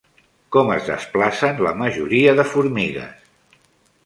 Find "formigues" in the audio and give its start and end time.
2.55-3.31